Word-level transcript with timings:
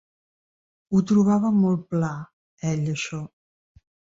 Ho 0.95 1.01
trobava 1.11 1.51
molt 1.59 1.85
pla, 1.93 2.11
ell, 2.73 2.91
això. 2.99 3.25